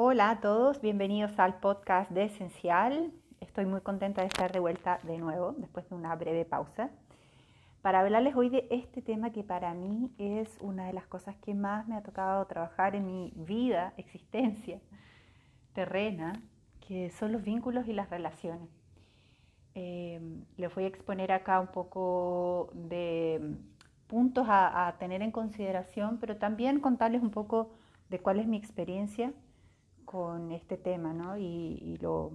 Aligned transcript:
Hola 0.00 0.30
a 0.30 0.40
todos, 0.40 0.80
bienvenidos 0.80 1.36
al 1.40 1.58
podcast 1.58 2.08
de 2.12 2.26
Esencial. 2.26 3.10
Estoy 3.40 3.66
muy 3.66 3.80
contenta 3.80 4.20
de 4.20 4.28
estar 4.28 4.52
de 4.52 4.60
vuelta 4.60 5.00
de 5.02 5.18
nuevo 5.18 5.56
después 5.58 5.88
de 5.88 5.96
una 5.96 6.14
breve 6.14 6.44
pausa 6.44 6.90
para 7.82 7.98
hablarles 7.98 8.36
hoy 8.36 8.48
de 8.48 8.68
este 8.70 9.02
tema 9.02 9.32
que 9.32 9.42
para 9.42 9.74
mí 9.74 10.12
es 10.16 10.56
una 10.60 10.86
de 10.86 10.92
las 10.92 11.08
cosas 11.08 11.34
que 11.38 11.52
más 11.52 11.88
me 11.88 11.96
ha 11.96 12.02
tocado 12.04 12.46
trabajar 12.46 12.94
en 12.94 13.06
mi 13.06 13.32
vida, 13.34 13.92
existencia 13.96 14.78
terrena, 15.72 16.40
que 16.86 17.10
son 17.10 17.32
los 17.32 17.42
vínculos 17.42 17.88
y 17.88 17.92
las 17.92 18.08
relaciones. 18.08 18.68
Eh, 19.74 20.20
les 20.58 20.72
voy 20.76 20.84
a 20.84 20.86
exponer 20.86 21.32
acá 21.32 21.58
un 21.58 21.72
poco 21.72 22.70
de 22.72 23.56
puntos 24.06 24.46
a, 24.48 24.94
tener 25.00 25.22
en 25.22 25.32
consideración, 25.32 26.18
pero 26.20 26.36
también 26.36 26.78
contarles 26.78 27.20
un 27.20 27.32
poco 27.32 27.72
de 28.10 28.20
cuál 28.20 28.38
es 28.38 28.46
mi 28.46 28.58
experiencia 28.58 29.32
con 30.08 30.52
este 30.52 30.78
tema 30.78 31.12
¿no? 31.12 31.36
y, 31.36 31.98
lo, 32.00 32.32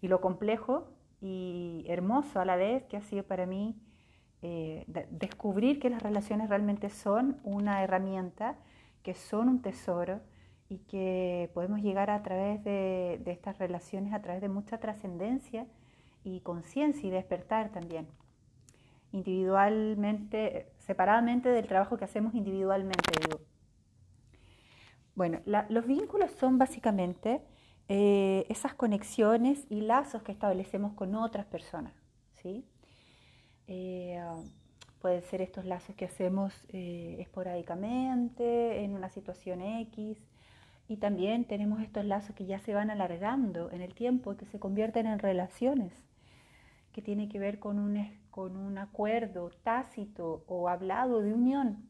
y, 0.00 0.08
lo, 0.08 0.22
complejo 0.22 0.88
y 1.20 1.84
hermoso 1.86 2.40
a 2.40 2.46
la 2.46 2.56
vez 2.56 2.84
que 2.84 2.96
ha 2.96 3.02
sido 3.02 3.24
para 3.24 3.44
mí 3.44 3.76
eh, 4.40 4.86
descubrir 5.10 5.80
que 5.80 5.90
las 5.90 6.02
relaciones 6.02 6.48
realmente 6.48 6.88
son 6.88 7.38
una 7.44 7.84
herramienta, 7.84 8.56
que 9.02 9.12
son 9.12 9.50
un 9.50 9.60
tesoro 9.60 10.20
y 10.70 10.78
que 10.78 11.50
podemos 11.52 11.82
llegar 11.82 12.08
a 12.08 12.22
través 12.22 12.64
de, 12.64 13.20
de 13.22 13.32
estas 13.32 13.58
relaciones, 13.58 14.14
a 14.14 14.22
través 14.22 14.40
de 14.40 14.48
mucha 14.48 14.78
trascendencia 14.78 15.66
y 16.24 16.40
conciencia 16.40 17.06
y 17.06 17.10
despertar 17.10 17.70
también, 17.70 18.06
individualmente, 19.12 20.72
separadamente 20.78 21.50
del 21.50 21.66
trabajo 21.66 21.98
que 21.98 22.06
hacemos 22.06 22.34
individualmente. 22.34 23.12
Bueno, 25.20 25.40
los 25.44 25.86
vínculos 25.86 26.30
son 26.40 26.56
básicamente 26.56 27.42
eh, 27.90 28.46
esas 28.48 28.72
conexiones 28.72 29.66
y 29.68 29.82
lazos 29.82 30.22
que 30.22 30.32
establecemos 30.32 30.94
con 30.94 31.14
otras 31.14 31.44
personas, 31.44 31.92
¿sí? 32.36 32.64
Eh, 33.66 34.18
pueden 35.02 35.20
ser 35.20 35.42
estos 35.42 35.66
lazos 35.66 35.94
que 35.94 36.06
hacemos 36.06 36.54
eh, 36.70 37.18
esporádicamente 37.18 38.82
en 38.82 38.94
una 38.94 39.10
situación 39.10 39.60
X, 39.60 40.16
y 40.88 40.96
también 40.96 41.44
tenemos 41.44 41.82
estos 41.82 42.06
lazos 42.06 42.34
que 42.34 42.46
ya 42.46 42.58
se 42.58 42.72
van 42.72 42.88
alargando 42.88 43.70
en 43.72 43.82
el 43.82 43.92
tiempo, 43.92 44.38
que 44.38 44.46
se 44.46 44.58
convierten 44.58 45.06
en 45.06 45.18
relaciones 45.18 45.92
que 46.94 47.02
tiene 47.02 47.28
que 47.28 47.38
ver 47.38 47.58
con 47.58 47.78
un, 47.78 48.10
con 48.30 48.56
un 48.56 48.78
acuerdo 48.78 49.50
tácito 49.64 50.44
o 50.46 50.70
hablado 50.70 51.20
de 51.20 51.34
unión. 51.34 51.89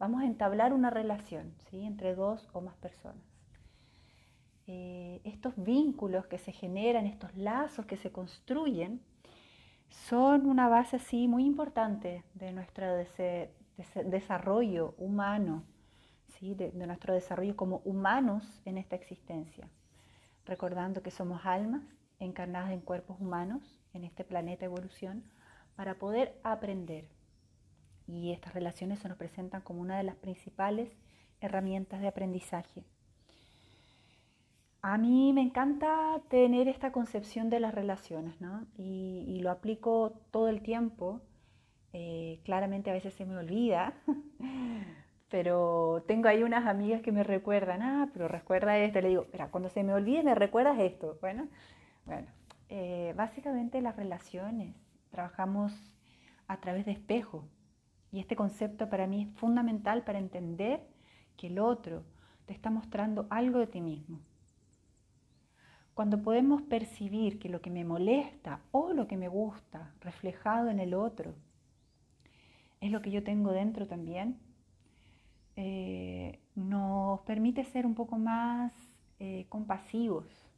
Vamos 0.00 0.22
a 0.22 0.24
entablar 0.24 0.72
una 0.72 0.88
relación 0.88 1.52
¿sí? 1.68 1.84
entre 1.84 2.14
dos 2.14 2.48
o 2.54 2.62
más 2.62 2.74
personas. 2.76 3.22
Eh, 4.66 5.20
estos 5.24 5.52
vínculos 5.62 6.26
que 6.26 6.38
se 6.38 6.52
generan, 6.52 7.06
estos 7.06 7.36
lazos 7.36 7.84
que 7.84 7.98
se 7.98 8.10
construyen, 8.10 9.02
son 9.90 10.46
una 10.46 10.68
base 10.68 10.96
así 10.96 11.28
muy 11.28 11.44
importante 11.44 12.24
de 12.32 12.50
nuestro 12.52 12.86
desarrollo 14.06 14.94
humano, 14.96 15.64
¿sí? 16.28 16.54
de 16.54 16.72
nuestro 16.72 17.12
desarrollo 17.12 17.54
como 17.54 17.82
humanos 17.84 18.62
en 18.64 18.78
esta 18.78 18.96
existencia. 18.96 19.68
Recordando 20.46 21.02
que 21.02 21.10
somos 21.10 21.44
almas 21.44 21.82
encarnadas 22.20 22.70
en 22.70 22.80
cuerpos 22.80 23.20
humanos 23.20 23.78
en 23.92 24.04
este 24.04 24.24
planeta 24.24 24.64
evolución 24.64 25.24
para 25.76 25.96
poder 25.96 26.40
aprender. 26.42 27.04
Y 28.10 28.32
estas 28.32 28.54
relaciones 28.54 28.98
se 28.98 29.08
nos 29.08 29.16
presentan 29.16 29.62
como 29.62 29.80
una 29.80 29.96
de 29.96 30.02
las 30.02 30.16
principales 30.16 30.90
herramientas 31.40 32.00
de 32.00 32.08
aprendizaje. 32.08 32.82
A 34.82 34.98
mí 34.98 35.32
me 35.32 35.42
encanta 35.42 36.20
tener 36.28 36.66
esta 36.66 36.90
concepción 36.90 37.50
de 37.50 37.60
las 37.60 37.74
relaciones, 37.74 38.40
¿no? 38.40 38.66
Y, 38.76 39.38
lo 39.42 39.50
aplico 39.50 40.12
todo 40.30 40.48
el 40.48 40.62
tiempo. 40.62 41.20
Eh, 41.92 42.40
claramente 42.44 42.90
a 42.90 42.94
veces 42.94 43.14
se 43.14 43.26
me 43.26 43.36
olvida, 43.36 43.94
pero 45.30 46.04
tengo 46.06 46.28
ahí 46.28 46.42
unas 46.42 46.66
amigas 46.66 47.02
que 47.02 47.12
me 47.12 47.24
recuerdan, 47.24 47.82
ah, 47.82 48.08
pero 48.12 48.26
recuerda 48.26 48.78
esto. 48.78 49.00
Le 49.00 49.08
digo, 49.08 49.26
cuando 49.50 49.68
se 49.68 49.84
me 49.84 49.94
olvide 49.94 50.22
me 50.22 50.34
recuerdas 50.34 50.78
esto. 50.78 51.18
Bueno, 51.20 51.48
bueno, 52.06 52.28
eh, 52.70 53.12
básicamente 53.16 53.80
las 53.80 53.96
relaciones, 53.96 54.74
trabajamos 55.10 55.72
a 56.48 56.60
través 56.60 56.86
de 56.86 56.92
espejo. 56.92 57.44
Y 58.12 58.20
este 58.20 58.36
concepto 58.36 58.88
para 58.88 59.06
mí 59.06 59.22
es 59.22 59.38
fundamental 59.38 60.02
para 60.04 60.18
entender 60.18 60.80
que 61.36 61.46
el 61.46 61.58
otro 61.58 62.02
te 62.46 62.52
está 62.52 62.70
mostrando 62.70 63.26
algo 63.30 63.58
de 63.58 63.66
ti 63.66 63.80
mismo. 63.80 64.20
Cuando 65.94 66.22
podemos 66.22 66.62
percibir 66.62 67.38
que 67.38 67.48
lo 67.48 67.60
que 67.60 67.70
me 67.70 67.84
molesta 67.84 68.60
o 68.72 68.92
lo 68.92 69.06
que 69.06 69.16
me 69.16 69.28
gusta 69.28 69.92
reflejado 70.00 70.68
en 70.70 70.80
el 70.80 70.94
otro 70.94 71.34
es 72.80 72.90
lo 72.90 73.02
que 73.02 73.10
yo 73.10 73.22
tengo 73.22 73.52
dentro 73.52 73.86
también, 73.86 74.38
eh, 75.56 76.40
nos 76.54 77.20
permite 77.20 77.64
ser 77.64 77.84
un 77.84 77.94
poco 77.94 78.18
más 78.18 78.72
eh, 79.18 79.46
compasivos 79.48 80.50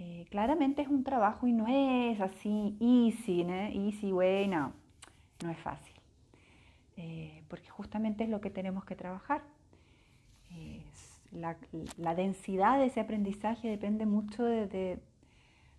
eh, 0.00 0.26
claramente 0.30 0.80
es 0.80 0.86
un 0.86 1.02
trabajo 1.02 1.48
y 1.48 1.52
no 1.52 1.66
es 1.66 2.20
así 2.20 2.76
easy, 2.78 3.42
easy 3.42 4.12
way, 4.12 4.48
no 5.42 5.50
es 5.50 5.58
fácil. 5.58 5.94
Eh, 6.96 7.44
porque 7.48 7.68
justamente 7.68 8.24
es 8.24 8.30
lo 8.30 8.40
que 8.40 8.50
tenemos 8.50 8.84
que 8.84 8.96
trabajar. 8.96 9.42
la, 11.30 12.14
densidad 12.14 12.78
de 12.78 12.86
ese 12.86 13.00
aprendizaje 13.00 13.68
depende 13.68 14.06
mucho 14.06 14.44
de, 14.44 14.98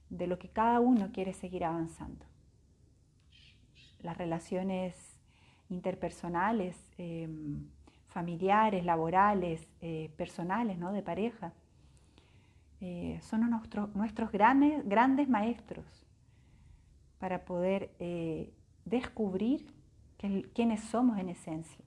lo 0.10 0.40
que 0.40 0.48
cada 0.48 0.80
uno 0.80 1.12
quiere 1.12 1.34
seguir 1.34 1.66
avanzando. 1.66 2.26
Las 4.02 4.18
relaciones 4.18 4.96
interpersonales, 5.70 6.78
em, 6.98 7.68
familiares, 8.08 8.86
laborales, 8.86 9.68
eh, 9.82 10.10
personales, 10.16 10.78
¿no? 10.78 10.94
de 10.94 11.04
pareja, 11.04 11.52
eh, 12.80 13.20
son 13.22 13.50
nuestros 13.94 14.32
grandes, 14.32 14.88
grandes 14.88 15.28
maestros 15.28 15.86
para 17.20 17.44
poder 17.44 17.92
descubrir 18.90 19.74
quiénes 20.18 20.82
somos 20.82 21.18
en 21.18 21.30
esencia. 21.30 21.86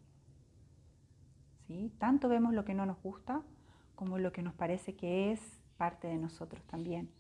¿Sí? 1.67 1.93
Tanto 1.99 2.29
vemos 2.29 2.55
lo 2.55 2.65
que 2.65 2.75
no 2.75 2.87
nos 2.87 3.01
gusta 3.03 3.43
como 3.95 4.19
lo 4.19 4.33
que 4.33 4.43
nos 4.43 4.55
parece 4.55 4.95
que 4.95 5.33
es 5.33 5.41
parte 5.77 6.09
de 6.09 6.17
nosotros 6.17 6.63
también. 6.65 7.11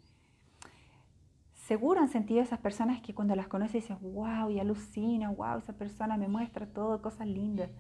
Seguro 1.54 2.00
han 2.00 2.09
sentido 2.09 2.41
esas 2.41 2.59
personas 2.59 3.00
que 3.03 3.15
cuando 3.15 3.37
las 3.37 3.47
conoces 3.47 3.84
dices, 3.84 4.00
wow, 4.00 4.50
y 4.50 4.59
alucina, 4.59 5.31
wow, 5.31 5.59
esa 5.59 5.75
persona 5.75 6.16
me 6.16 6.28
muestra 6.28 6.66
todo, 6.66 7.00
cosas 7.00 7.28
lindas. 7.28 7.70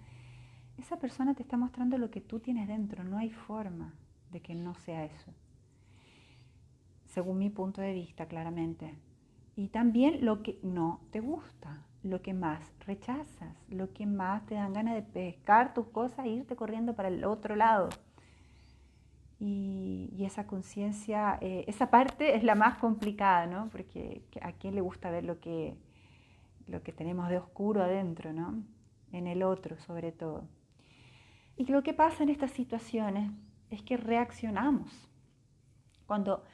Esa 0.78 0.98
persona 0.98 1.34
te 1.34 1.42
está 1.42 1.56
mostrando 1.56 1.98
lo 1.98 2.10
que 2.10 2.20
tú 2.20 2.38
tienes 2.38 2.68
dentro, 2.68 3.02
no 3.02 3.18
hay 3.18 3.30
forma 3.30 3.94
de 4.30 4.40
que 4.40 4.54
no 4.54 4.74
sea 4.74 5.04
eso 5.04 5.32
según 7.12 7.38
mi 7.38 7.50
punto 7.50 7.82
de 7.82 7.92
vista, 7.92 8.26
claramente. 8.26 8.94
Y 9.54 9.68
también 9.68 10.24
lo 10.24 10.42
que 10.42 10.58
no 10.62 11.00
te 11.10 11.20
gusta, 11.20 11.86
lo 12.02 12.20
que 12.20 12.34
más 12.34 12.72
rechazas, 12.86 13.54
lo 13.68 13.92
que 13.92 14.06
más 14.06 14.44
te 14.46 14.54
dan 14.54 14.72
ganas 14.72 14.94
de 14.94 15.02
pescar 15.02 15.72
tus 15.74 15.86
cosas 15.86 16.26
e 16.26 16.30
irte 16.30 16.56
corriendo 16.56 16.94
para 16.94 17.08
el 17.08 17.24
otro 17.24 17.56
lado. 17.56 17.88
Y, 19.38 20.24
esa 20.24 20.46
conciencia, 20.46 21.36
eh, 21.40 21.64
esa 21.66 21.90
parte 21.90 22.36
es 22.36 22.44
la 22.44 22.54
más 22.54 22.78
complicada, 22.78 23.46
¿no? 23.46 23.68
Porque 23.70 24.22
a 24.40 24.52
quién 24.52 24.76
le 24.76 24.80
gusta 24.80 25.10
ver 25.10 25.24
lo 25.24 25.40
que, 25.40 25.76
lo 26.68 26.82
que 26.84 26.92
tenemos 26.92 27.28
de 27.28 27.38
oscuro 27.38 27.82
adentro, 27.82 28.32
¿no? 28.32 28.62
En 29.10 29.26
el 29.26 29.42
otro, 29.42 29.76
sobre 29.78 30.12
todo. 30.12 30.44
Y 31.56 31.66
lo 31.66 31.82
que 31.82 31.92
pasa 31.92 32.22
en 32.22 32.28
estas 32.28 32.52
situaciones 32.52 33.32
es 33.70 33.82
que 33.82 33.96
reaccionamos. 33.96 35.08
Cuando 36.06 36.44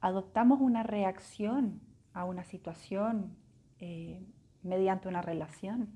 adoptamos 0.00 0.60
una 0.60 0.82
reacción 0.82 1.80
a 2.12 2.24
una 2.24 2.44
situación 2.44 3.36
eh, 3.80 4.22
mediante 4.64 5.08
una 5.08 5.22
relación. 5.22 5.88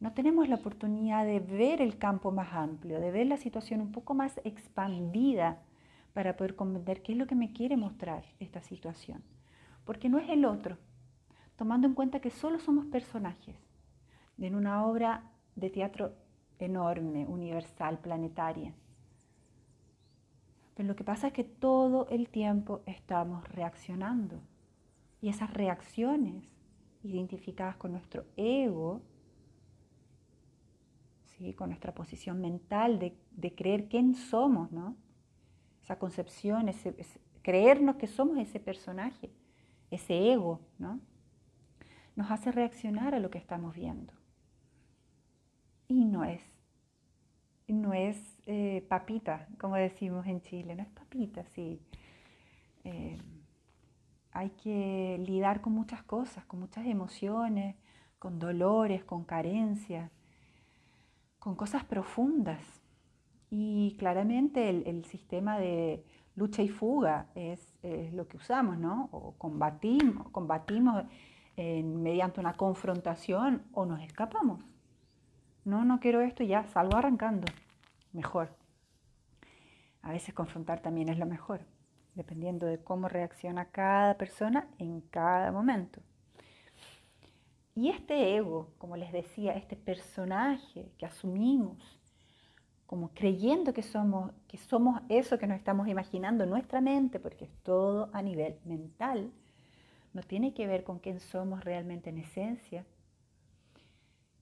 No 0.00 0.12
tenemos 0.12 0.48
la 0.48 0.56
oportunidad 0.56 1.24
de 1.24 1.40
ver 1.40 1.80
el 1.80 1.98
campo 1.98 2.32
más 2.32 2.52
amplio, 2.52 3.00
de 3.00 3.10
ver 3.10 3.26
la 3.26 3.36
situación 3.36 3.80
un 3.80 3.92
poco 3.92 4.14
más 4.14 4.40
expandida 4.44 5.62
para 6.12 6.36
poder 6.36 6.56
comprender 6.56 7.02
qué 7.02 7.12
es 7.12 7.18
lo 7.18 7.26
que 7.26 7.34
me 7.34 7.52
quiere 7.52 7.76
mostrar 7.76 8.24
esta 8.40 8.60
situación. 8.62 9.22
Porque 9.84 10.08
no 10.08 10.18
es 10.18 10.28
el 10.28 10.44
otro, 10.44 10.76
tomando 11.56 11.86
en 11.86 11.94
cuenta 11.94 12.20
que 12.20 12.30
solo 12.30 12.58
somos 12.58 12.86
personajes 12.86 13.56
en 14.38 14.54
una 14.54 14.84
obra 14.84 15.22
de 15.54 15.70
teatro 15.70 16.12
enorme, 16.58 17.26
universal, 17.26 17.98
planetaria. 17.98 18.74
Pero 20.74 20.88
lo 20.88 20.96
que 20.96 21.04
pasa 21.04 21.28
es 21.28 21.32
que 21.32 21.44
todo 21.44 22.06
el 22.10 22.28
tiempo 22.28 22.82
estamos 22.84 23.48
reaccionando. 23.48 24.40
Y 25.22 25.30
esas 25.30 25.52
reacciones 25.52 26.44
identificadas 27.08 27.76
con 27.76 27.92
nuestro 27.92 28.24
ego, 28.36 29.02
¿sí? 31.24 31.52
con 31.54 31.70
nuestra 31.70 31.94
posición 31.94 32.40
mental 32.40 32.98
de, 32.98 33.54
creer 33.54 33.88
quién 33.88 34.14
somos, 34.14 34.72
¿no? 34.72 34.96
esa 35.82 35.98
concepción, 35.98 36.68
ese, 36.68 36.94
creernos 37.42 37.96
que 37.96 38.08
somos 38.08 38.38
ese 38.38 38.58
personaje, 38.58 39.30
ese 39.90 40.32
ego, 40.32 40.60
¿no? 40.78 41.00
Nos 42.16 42.30
hace 42.30 42.50
reaccionar 42.50 43.14
a 43.14 43.20
lo 43.20 43.30
que 43.30 43.38
estamos 43.38 43.74
viendo. 43.76 44.12
Y 45.86 46.04
no 46.06 46.24
es, 46.24 46.42
no 47.68 47.94
es 47.94 48.18
eh, 48.46 48.84
papita, 48.88 49.48
como 49.60 49.76
decimos 49.76 50.26
en 50.26 50.40
Chile, 50.40 50.74
no 50.74 50.82
es 50.82 50.88
papita, 50.88 51.44
sí. 51.54 51.80
Eh, 52.82 53.18
hay 54.36 54.50
que 54.50 55.16
lidiar 55.26 55.62
con 55.62 55.72
muchas 55.72 56.02
cosas, 56.02 56.44
con 56.44 56.60
muchas 56.60 56.84
emociones, 56.84 57.74
con 58.18 58.38
dolores, 58.38 59.02
con 59.02 59.24
carencias, 59.24 60.10
con 61.38 61.56
cosas 61.56 61.84
profundas. 61.84 62.62
Y 63.48 63.96
claramente 63.98 64.68
el, 64.68 65.04
sistema 65.06 65.58
de 65.58 66.04
lucha 66.34 66.60
y 66.62 66.68
fuga 66.68 67.28
es, 67.34 67.78
lo 68.12 68.28
que 68.28 68.36
usamos, 68.36 68.76
¿no? 68.76 69.08
O 69.10 69.32
combatimos, 69.38 70.28
combatimos 70.28 71.04
mediante 71.56 72.38
una 72.38 72.52
confrontación 72.52 73.62
o 73.72 73.86
nos 73.86 74.02
escapamos. 74.02 74.62
No, 75.64 75.86
no 75.86 75.98
quiero 75.98 76.20
esto 76.20 76.42
y 76.42 76.48
ya 76.48 76.66
salgo 76.66 76.98
arrancando. 76.98 77.46
Mejor. 78.12 78.54
A 80.02 80.10
veces 80.10 80.34
confrontar 80.34 80.80
también 80.80 81.08
es 81.08 81.18
lo 81.18 81.24
mejor, 81.24 81.62
dependiendo 82.16 82.66
de 82.66 82.82
cómo 82.82 83.08
reacciona 83.08 83.66
cada 83.66 84.16
persona 84.16 84.68
en 84.78 85.00
cada 85.02 85.52
momento. 85.52 86.00
Y 87.74 87.90
este 87.90 88.34
ego, 88.36 88.70
como 88.78 88.96
les 88.96 89.12
decía, 89.12 89.52
este 89.52 89.76
personaje 89.76 90.90
que 90.98 91.06
asumimos 91.06 91.96
como 92.86 93.10
creyendo 93.12 93.74
que 93.74 93.82
somos, 93.82 94.32
que 94.48 94.58
somos 94.58 95.02
eso 95.08 95.38
que 95.38 95.46
nos 95.46 95.58
estamos 95.58 95.88
imaginando 95.88 96.44
en 96.44 96.50
nuestra 96.50 96.80
mente, 96.80 97.18
porque 97.18 97.46
es 97.46 97.50
todo 97.62 98.10
a 98.12 98.22
nivel 98.22 98.58
mental, 98.64 99.32
no 100.14 100.22
tiene 100.22 100.54
que 100.54 100.66
ver 100.66 100.84
con 100.84 101.00
quién 101.00 101.20
somos 101.20 101.64
realmente 101.64 102.10
en 102.10 102.18
esencia, 102.18 102.86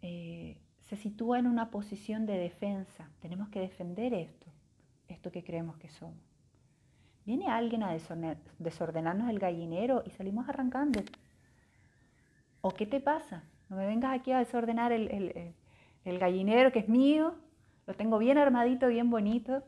eh, 0.03 0.59
se 0.83 0.97
sitúa 0.97 1.39
en 1.39 1.47
una 1.47 1.71
posición 1.71 2.27
de 2.27 2.37
defensa. 2.37 3.11
Tenemos 3.21 3.49
que 3.49 3.61
defender 3.61 4.13
esto, 4.13 4.47
esto 5.09 5.33
que 5.33 5.43
creemos 5.43 5.79
que 5.79 5.89
somos. 5.89 6.34
Viene 7.25 7.49
alguien 7.49 7.83
a 7.83 7.97
desordenarnos 8.59 9.31
el 9.31 9.39
gallinero 9.39 10.03
y 10.05 10.11
salimos 10.11 10.49
arrancando. 10.49 11.01
¿O 12.61 12.71
qué 12.71 12.87
te 12.87 13.01
pasa? 13.01 13.45
No 13.69 13.77
me 13.77 13.87
vengas 13.87 14.19
aquí 14.19 14.33
a 14.33 14.39
desordenar 14.39 14.93
el, 14.93 15.55
gallinero 16.05 16.71
que 16.71 16.81
es 16.81 16.89
mío, 16.89 17.35
lo 17.87 17.95
tengo 17.95 18.19
bien 18.19 18.37
armadito, 18.37 18.89
bien 18.89 19.11
bonito. 19.11 19.63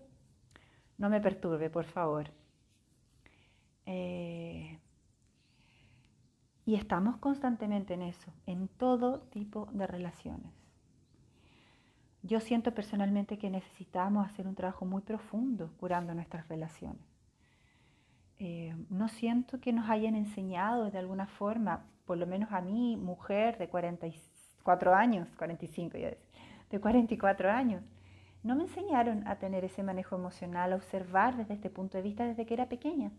No 0.99 1.09
me 1.09 1.21
perturbe, 1.21 1.71
por 1.71 1.85
favor. 1.85 2.31
Eh, 3.87 4.79
y 6.67 6.75
estamos 6.75 7.17
constantemente 7.19 7.95
en 7.95 8.03
eso, 8.03 8.33
en 8.47 8.69
todo 8.69 9.21
tipo 9.31 9.69
de 9.73 9.87
relaciones. 9.87 10.53
Yo 12.23 12.41
siento 12.41 12.75
personalmente 12.75 13.39
que 13.39 13.51
necesitamos 13.51 14.27
hacer 14.27 14.49
un 14.49 14.57
trabajo 14.57 14.85
muy 14.85 15.03
profundo 15.03 15.71
curando 15.79 16.13
nuestras 16.13 16.49
relaciones. 16.49 17.16
Eh, 18.39 18.75
no 18.91 19.09
siento 19.09 19.61
que 19.61 19.73
nos 19.73 19.89
hayan 19.89 20.15
enseñado 20.15 20.91
de 20.91 20.99
alguna 20.99 21.27
forma 21.27 21.87
por 22.07 22.17
lo 22.17 22.27
menos 22.27 22.53
a 22.53 22.61
mí, 22.61 22.97
mujer 22.97 23.59
de 23.59 23.69
44 23.69 24.95
años, 24.95 25.29
45 25.37 25.99
ya 25.99 26.13
de 26.71 26.81
44 26.81 27.51
años, 27.51 27.83
no 28.43 28.55
me 28.55 28.63
enseñaron 28.63 29.27
a 29.27 29.39
tener 29.39 29.65
ese 29.65 29.83
manejo 29.83 30.17
emocional, 30.17 30.73
a 30.73 30.77
observar 30.77 31.37
desde 31.37 31.55
este 31.55 31.69
punto 31.69 31.99
de 31.99 32.03
vista 32.03 32.25
desde 32.25 32.47
que 32.47 32.55
era 32.55 32.69
pequeña. 32.69 33.11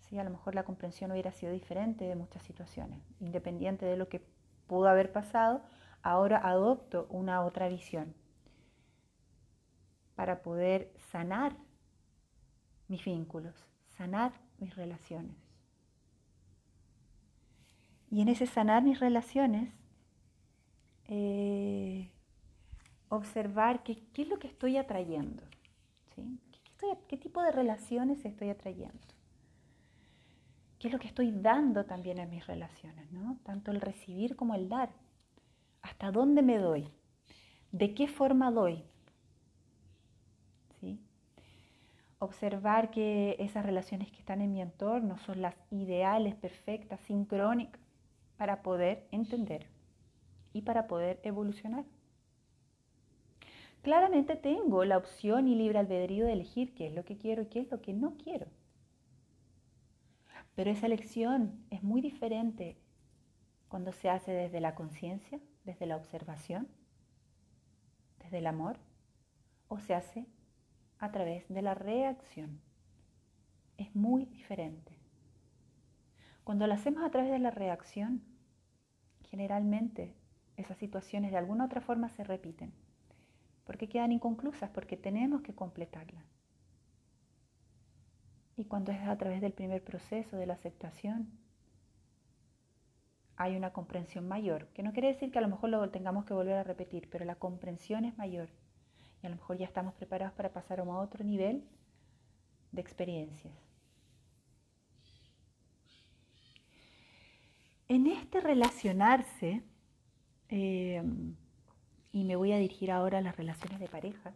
Sí, 0.00 0.18
a 0.18 0.24
lo 0.24 0.30
mejor 0.30 0.54
la 0.54 0.64
comprensión 0.64 1.10
hubiera 1.10 1.32
sido 1.32 1.52
diferente 1.52 2.04
de 2.04 2.14
muchas 2.14 2.42
situaciones. 2.42 3.00
Independiente 3.20 3.86
de 3.86 3.96
lo 3.96 4.08
que 4.08 4.22
pudo 4.66 4.88
haber 4.88 5.12
pasado, 5.12 5.62
ahora 6.02 6.38
adopto 6.38 7.06
una 7.10 7.42
otra 7.44 7.68
visión 7.68 8.14
para 10.14 10.42
poder 10.42 10.92
sanar 11.10 11.56
mis 12.88 13.04
vínculos, 13.04 13.54
sanar 13.98 14.32
mis 14.60 14.74
relaciones. 14.76 15.36
Y 18.10 18.22
en 18.22 18.28
ese 18.28 18.46
sanar 18.46 18.82
mis 18.82 19.00
relaciones, 19.00 19.70
eh, 21.08 22.10
observar 23.08 23.82
qué, 23.82 24.00
es 24.16 24.28
lo 24.28 24.38
que 24.38 24.46
estoy 24.46 24.76
atrayendo, 24.76 25.42
¿Qué, 27.08 27.16
tipo 27.16 27.42
de 27.42 27.50
relaciones 27.50 28.24
estoy 28.24 28.50
atrayendo, 28.50 28.98
qué 30.78 30.86
es 30.88 30.92
lo 30.92 31.00
que 31.00 31.08
estoy 31.08 31.32
dando 31.32 31.84
también 31.84 32.18
en 32.18 32.30
mis 32.30 32.46
relaciones, 32.46 33.10
¿no? 33.10 33.38
tanto 33.42 33.72
el 33.72 33.80
recibir 33.80 34.36
como 34.36 34.54
el 34.54 34.68
dar, 34.68 34.90
hasta 35.82 36.12
dónde 36.12 36.42
me 36.42 36.58
doy, 36.58 36.88
de 37.72 37.94
qué 37.94 38.06
forma 38.06 38.52
doy. 38.52 38.84
¿Sí? 40.80 41.00
Observar 42.20 42.90
que 42.90 43.36
esas 43.38 43.64
relaciones 43.64 44.10
que 44.10 44.18
están 44.18 44.40
en 44.40 44.52
mi 44.52 44.60
entorno 44.60 45.18
son 45.18 45.40
las 45.40 45.54
ideales, 45.70 46.34
perfectas, 46.34 47.00
sincrónicas 47.00 47.80
para 48.36 48.62
poder 48.62 49.06
entender 49.12 49.68
y 50.52 50.62
para 50.62 50.88
poder 50.88 51.20
evolucionar. 51.22 51.84
Claramente 53.82 54.34
tengo 54.34 54.84
la 54.84 54.98
opción 54.98 55.46
y 55.46 55.54
libre 55.54 55.78
albedrío 55.78 56.26
de 56.26 56.32
elegir 56.32 56.74
qué 56.74 56.88
es 56.88 56.94
lo 56.94 57.04
que 57.04 57.16
quiero 57.16 57.42
y 57.42 57.46
qué 57.46 57.60
es 57.60 57.70
lo 57.70 57.80
que 57.80 57.92
no 57.92 58.16
quiero. 58.16 58.46
Pero 60.56 60.70
esa 60.70 60.86
elección 60.86 61.64
es 61.70 61.84
muy 61.84 62.00
diferente 62.00 62.76
cuando 63.68 63.92
se 63.92 64.10
hace 64.10 64.32
desde 64.32 64.60
la 64.60 64.74
conciencia, 64.74 65.38
desde 65.64 65.86
la 65.86 65.96
observación, 65.96 66.66
desde 68.18 68.38
el 68.38 68.46
amor, 68.48 68.78
o 69.68 69.78
se 69.78 69.94
hace 69.94 70.26
a 70.98 71.10
través 71.12 71.48
de 71.48 71.62
la 71.62 71.74
reacción. 71.74 72.60
Es 73.76 73.94
muy 73.94 74.24
diferente. 74.26 74.98
Cuando 76.44 76.66
lo 76.66 76.74
hacemos 76.74 77.04
a 77.04 77.10
través 77.10 77.30
de 77.30 77.38
la 77.38 77.50
reacción, 77.50 78.22
generalmente 79.30 80.14
esas 80.56 80.78
situaciones 80.78 81.30
de 81.30 81.36
alguna 81.36 81.66
otra 81.66 81.80
forma 81.80 82.08
se 82.08 82.24
repiten, 82.24 82.72
porque 83.64 83.88
quedan 83.88 84.12
inconclusas, 84.12 84.70
porque 84.70 84.96
tenemos 84.96 85.42
que 85.42 85.54
completarlas. 85.54 86.24
Y 88.56 88.64
cuando 88.64 88.90
es 88.90 89.00
a 89.06 89.16
través 89.16 89.40
del 89.40 89.52
primer 89.52 89.84
proceso 89.84 90.36
de 90.36 90.46
la 90.46 90.54
aceptación, 90.54 91.30
hay 93.36 93.54
una 93.54 93.72
comprensión 93.72 94.26
mayor, 94.26 94.66
que 94.68 94.82
no 94.82 94.92
quiere 94.92 95.08
decir 95.08 95.30
que 95.30 95.38
a 95.38 95.42
lo 95.42 95.48
mejor 95.48 95.70
lo 95.70 95.90
tengamos 95.90 96.24
que 96.24 96.34
volver 96.34 96.56
a 96.56 96.64
repetir, 96.64 97.08
pero 97.08 97.24
la 97.24 97.36
comprensión 97.36 98.04
es 98.04 98.18
mayor 98.18 98.48
y 99.22 99.26
a 99.26 99.30
lo 99.30 99.36
mejor 99.36 99.56
ya 99.58 99.66
estamos 99.66 99.94
preparados 99.94 100.34
para 100.34 100.52
pasar 100.52 100.80
a 100.80 100.84
otro 100.84 101.24
nivel 101.24 101.64
de 102.72 102.80
experiencias. 102.80 103.54
En 107.88 108.06
este 108.06 108.40
relacionarse, 108.40 109.62
eh, 110.50 111.02
y 112.12 112.24
me 112.24 112.36
voy 112.36 112.52
a 112.52 112.58
dirigir 112.58 112.90
ahora 112.90 113.18
a 113.18 113.22
las 113.22 113.36
relaciones 113.36 113.80
de 113.80 113.88
pareja, 113.88 114.34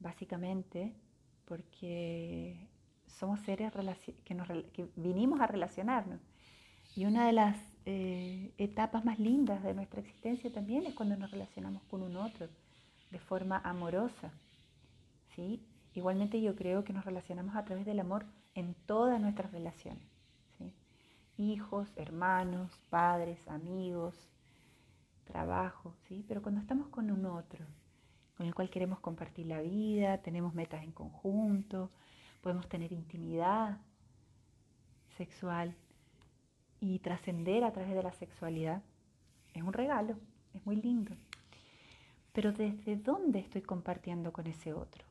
básicamente 0.00 0.94
porque 1.44 2.68
somos 3.06 3.40
seres 3.40 3.72
que, 4.24 4.88
vinimos 4.96 5.40
a 5.40 5.46
relacionarnos. 5.46 6.20
Y 6.94 7.04
una 7.04 7.26
de 7.26 7.32
las 7.32 7.56
eh, 7.84 8.52
etapas 8.58 9.04
más 9.04 9.18
lindas 9.18 9.62
de 9.62 9.74
nuestra 9.74 10.00
existencia 10.00 10.50
también 10.52 10.86
es 10.86 10.94
cuando 10.94 11.16
nos 11.16 11.30
relacionamos 11.30 11.82
con 11.84 12.02
un 12.02 12.16
otro 12.16 12.48
de 13.10 13.18
forma 13.18 13.58
amorosa. 13.64 14.30
¿sí? 15.34 15.62
Igualmente 15.94 16.40
yo 16.40 16.54
creo 16.54 16.84
que 16.84 16.92
nos 16.92 17.04
relacionamos 17.04 17.56
a 17.56 17.64
través 17.64 17.86
del 17.86 18.00
amor 18.00 18.26
en 18.54 18.74
todas 18.86 19.20
nuestras 19.20 19.52
relaciones 19.52 20.18
hijos, 21.38 21.88
hermanos, 21.96 22.70
padres, 22.90 23.38
amigos, 23.48 24.14
trabajo, 25.24 25.94
¿sí? 26.08 26.24
Pero 26.28 26.42
cuando 26.42 26.60
estamos 26.60 26.88
con 26.88 27.10
un 27.10 27.24
otro, 27.26 27.64
con 28.36 28.46
el 28.46 28.54
cual 28.54 28.70
queremos 28.70 28.98
compartir 29.00 29.46
la 29.46 29.62
vida, 29.62 30.18
tenemos 30.18 30.52
metas 30.52 30.82
en 30.82 30.92
conjunto, 30.92 31.90
podemos 32.42 32.68
tener 32.68 32.92
intimidad 32.92 33.78
sexual 35.16 35.74
y 36.80 36.98
trascender 36.98 37.64
a 37.64 37.72
través 37.72 37.94
de 37.94 38.02
la 38.02 38.12
sexualidad, 38.12 38.82
es 39.54 39.62
un 39.62 39.72
regalo, 39.72 40.16
es 40.54 40.64
muy 40.66 40.76
lindo. 40.76 41.14
Pero 42.38 42.52
¿desde 42.52 42.94
dónde 42.94 43.40
estoy 43.40 43.62
compartiendo 43.62 44.32
con 44.32 44.46
ese 44.46 44.72
otro? 44.72 45.04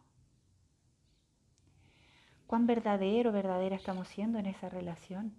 ¿Cuán 2.46 2.66
verdadero, 2.66 3.34
verdadera 3.34 3.76
estamos 3.76 4.08
siendo 4.08 4.40
en 4.40 4.46
esa 4.46 4.70
relación? 4.70 5.34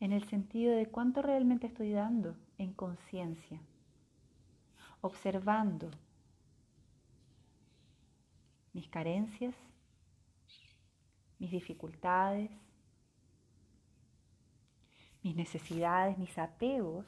en 0.00 0.12
el 0.12 0.22
sentido 0.28 0.76
de 0.76 0.86
cuánto 0.86 1.22
realmente 1.22 1.66
estoy 1.66 1.90
dando 1.90 2.36
en 2.56 2.72
conciencia, 2.72 3.60
observando 5.00 5.90
mis 8.72 8.86
carencias, 8.88 9.56
mis 11.40 11.50
dificultades, 11.50 12.50
mis 15.24 15.34
necesidades, 15.34 16.16
mis 16.16 16.38
apegos. 16.38 17.04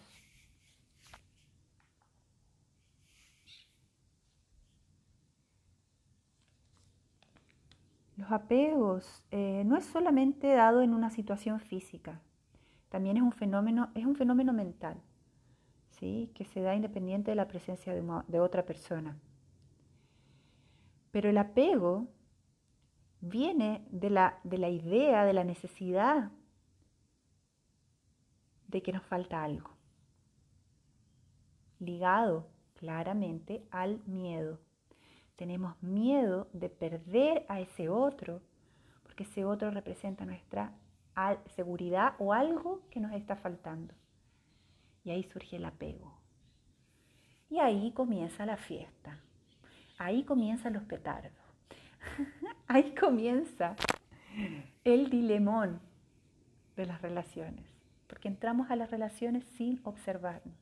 Los 8.20 8.32
apegos 8.32 9.24
eh, 9.30 9.62
no 9.64 9.78
es 9.78 9.86
solamente 9.86 10.46
dado 10.48 10.82
en 10.82 10.92
una 10.92 11.08
situación 11.08 11.58
física, 11.58 12.20
también 12.90 13.16
es 13.16 13.22
un 13.22 13.32
fenómeno, 13.32 13.90
es 13.94 14.04
un 14.04 14.14
fenómeno 14.14 14.52
mental, 14.52 15.00
¿sí? 15.88 16.30
que 16.34 16.44
se 16.44 16.60
da 16.60 16.74
independiente 16.74 17.30
de 17.30 17.34
la 17.34 17.48
presencia 17.48 17.94
de, 17.94 18.02
de 18.28 18.40
otra 18.40 18.66
persona. 18.66 19.18
Pero 21.10 21.30
el 21.30 21.38
apego 21.38 22.08
viene 23.22 23.86
de 23.90 24.10
la, 24.10 24.38
de 24.44 24.58
la 24.58 24.68
idea, 24.68 25.24
de 25.24 25.32
la 25.32 25.44
necesidad 25.44 26.30
de 28.68 28.82
que 28.82 28.92
nos 28.92 29.02
falta 29.02 29.42
algo, 29.42 29.70
ligado 31.78 32.50
claramente 32.74 33.66
al 33.70 34.04
miedo. 34.04 34.60
Tenemos 35.40 35.82
miedo 35.82 36.48
de 36.52 36.68
perder 36.68 37.46
a 37.48 37.60
ese 37.60 37.88
otro, 37.88 38.42
porque 39.02 39.22
ese 39.22 39.46
otro 39.46 39.70
representa 39.70 40.26
nuestra 40.26 40.74
seguridad 41.56 42.12
o 42.18 42.34
algo 42.34 42.82
que 42.90 43.00
nos 43.00 43.12
está 43.12 43.36
faltando. 43.36 43.94
Y 45.02 45.12
ahí 45.12 45.24
surge 45.24 45.56
el 45.56 45.64
apego. 45.64 46.12
Y 47.48 47.58
ahí 47.58 47.90
comienza 47.92 48.44
la 48.44 48.58
fiesta. 48.58 49.18
Ahí 49.96 50.24
comienzan 50.24 50.74
los 50.74 50.82
petardos. 50.82 51.32
ahí 52.66 52.94
comienza 52.94 53.76
el 54.84 55.08
dilemón 55.08 55.80
de 56.76 56.84
las 56.84 57.00
relaciones 57.00 57.64
porque 58.06 58.28
entramos 58.28 58.70
a 58.70 58.76
las 58.76 58.90
relaciones 58.90 59.44
sin 59.56 59.80
observarnos, 59.84 60.54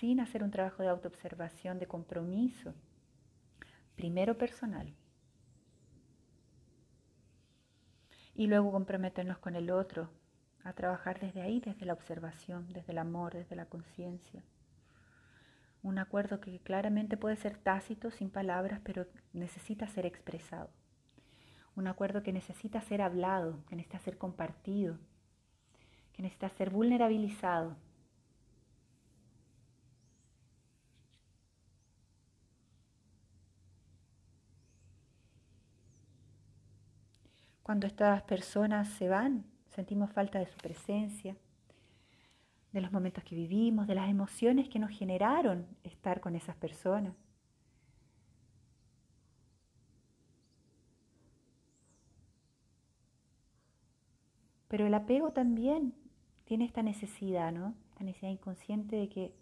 sin 0.00 0.18
hacer 0.18 0.42
un 0.42 0.50
trabajo 0.50 0.82
de 0.82 0.88
autoobservación, 0.88 1.78
de 1.78 1.86
compromiso, 1.86 2.74
primero 3.94 4.36
personal, 4.36 4.92
y 8.34 8.46
luego 8.46 8.72
comprometernos 8.72 9.38
con 9.38 9.54
el 9.54 9.70
otro, 9.70 10.10
a 10.64 10.72
trabajar 10.72 11.20
desde 11.20 11.42
ahí, 11.42 11.60
desde 11.60 11.86
la 11.86 11.92
observación, 11.92 12.72
desde 12.72 12.92
el 12.92 12.98
amor, 12.98 13.34
desde 13.34 13.54
la 13.54 13.66
conciencia. 13.66 14.42
Un 15.82 15.98
acuerdo 15.98 16.40
que 16.40 16.58
claramente 16.58 17.16
puede 17.16 17.36
ser 17.36 17.56
tácito, 17.56 18.10
sin 18.10 18.30
palabras, 18.30 18.80
pero 18.82 19.06
necesita 19.32 19.86
ser 19.86 20.04
expresado 20.04 20.70
un 21.76 21.86
acuerdo 21.86 22.22
que 22.22 22.32
necesita 22.32 22.80
ser 22.80 23.02
hablado, 23.02 23.64
que 23.66 23.76
necesita 23.76 23.98
ser 24.00 24.18
compartido, 24.18 24.98
que 26.12 26.22
necesita 26.22 26.48
ser 26.50 26.70
vulnerabilizado. 26.70 27.76
Cuando 37.70 37.86
estas 37.86 38.24
personas 38.24 38.88
se 38.88 39.08
van, 39.08 39.44
sentimos 39.68 40.10
falta 40.10 40.40
de 40.40 40.46
su 40.46 40.56
presencia, 40.56 41.36
de 42.72 42.80
los 42.80 42.90
momentos 42.90 43.22
que 43.22 43.36
vivimos, 43.36 43.86
de 43.86 43.94
las 43.94 44.10
emociones 44.10 44.68
que 44.68 44.80
nos 44.80 44.90
generaron 44.90 45.68
estar 45.84 46.20
con 46.20 46.34
esas 46.34 46.56
personas. 46.56 47.14
Pero 54.66 54.88
el 54.88 54.94
apego 54.94 55.30
también 55.30 55.94
tiene 56.46 56.64
esta 56.64 56.82
necesidad, 56.82 57.52
¿no? 57.52 57.76
Esta 57.90 58.02
necesidad 58.02 58.32
inconsciente 58.32 58.96
de 58.96 59.08
que, 59.08 59.32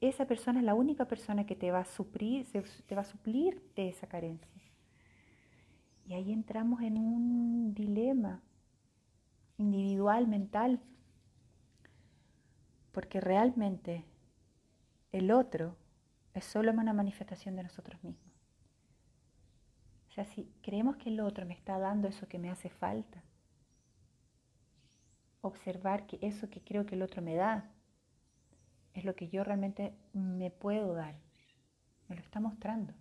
esa 0.00 0.24
persona 0.24 0.60
es 0.60 0.64
la 0.64 0.74
única 0.74 1.04
persona 1.04 1.44
que 1.44 1.54
te 1.54 1.70
va 1.70 1.80
a 1.80 1.84
suplir, 1.84 2.46
te 2.86 2.94
va 2.94 3.02
a 3.02 3.04
suplir 3.04 3.62
de 3.76 3.90
esa 3.90 4.06
carencia. 4.06 4.55
Y 6.06 6.14
ahí 6.14 6.32
entramos 6.32 6.82
en 6.82 6.98
un 6.98 7.74
dilema 7.74 8.40
individual, 9.58 10.28
mental, 10.28 10.80
porque 12.92 13.20
realmente 13.20 14.04
el 15.10 15.32
otro 15.32 15.76
es 16.32 16.44
solo 16.44 16.70
una 16.70 16.92
manifestación 16.92 17.56
de 17.56 17.64
nosotros 17.64 18.02
mismos. 18.04 18.24
O 20.08 20.12
sea, 20.12 20.24
si 20.26 20.50
creemos 20.62 20.96
que 20.96 21.10
el 21.10 21.20
otro 21.20 21.44
me 21.44 21.54
está 21.54 21.78
dando 21.78 22.08
eso 22.08 22.28
que 22.28 22.38
me 22.38 22.50
hace 22.50 22.70
falta, 22.70 23.22
observar 25.40 26.06
que 26.06 26.18
eso 26.22 26.48
que 26.48 26.62
creo 26.62 26.86
que 26.86 26.94
el 26.94 27.02
otro 27.02 27.20
me 27.20 27.34
da 27.34 27.70
es 28.94 29.04
lo 29.04 29.14
que 29.14 29.28
yo 29.28 29.44
realmente 29.44 29.94
me 30.12 30.50
puedo 30.50 30.94
dar. 30.94 31.16
Me 32.08 32.16
lo 32.16 32.22
está 32.22 32.40
mostrando. 32.40 32.94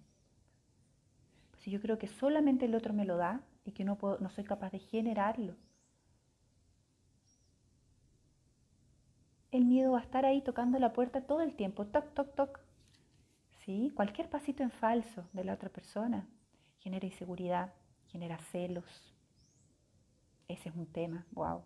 Si 1.66 1.72
yo 1.72 1.82
creo 1.82 1.98
que 1.98 2.06
solamente 2.06 2.66
el 2.66 2.76
otro 2.76 2.94
me 2.94 3.06
lo 3.06 3.18
da 3.18 3.42
y 3.64 3.72
que 3.72 3.84
no, 3.84 3.98
puedo, 3.98 4.20
no 4.20 4.30
soy 4.30 4.44
capaz 4.44 4.70
de 4.70 4.78
generarlo, 4.78 5.56
el 9.50 9.66
miedo 9.66 9.94
va 9.94 9.98
a 9.98 10.04
estar 10.04 10.28
ahí 10.28 10.44
tocando 10.44 10.78
la 10.78 10.94
puerta 10.94 11.22
todo 11.22 11.42
el 11.42 11.56
tiempo, 11.56 11.88
toc, 11.88 12.14
toc, 12.14 12.36
toc. 12.36 12.60
¿Sí? 13.66 13.92
Cualquier 13.96 14.30
pasito 14.30 14.62
en 14.62 14.70
falso 14.70 15.28
de 15.34 15.44
la 15.44 15.54
otra 15.56 15.70
persona 15.70 16.28
genera 16.78 17.08
inseguridad, 17.08 17.74
genera 18.10 18.38
celos. 18.38 18.86
Ese 20.48 20.70
es 20.70 20.76
un 20.76 20.86
tema, 20.86 21.26
wow 21.32 21.64